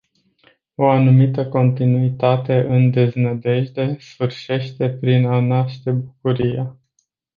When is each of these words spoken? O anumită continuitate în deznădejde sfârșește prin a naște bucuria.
O 0.77 0.89
anumită 0.89 1.47
continuitate 1.47 2.53
în 2.59 2.91
deznădejde 2.91 3.97
sfârșește 3.99 4.89
prin 4.89 5.25
a 5.25 5.39
naște 5.39 5.91
bucuria. 5.91 6.79